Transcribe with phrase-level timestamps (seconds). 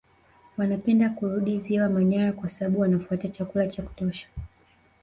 [0.57, 4.27] Wanapenda kurudi Ziwa Manyara kwa sababu wanafuata chakula cha kutosha